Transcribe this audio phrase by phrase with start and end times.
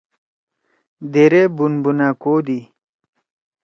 [1.11, 2.59] دیدے بُنبُنأ کودی۔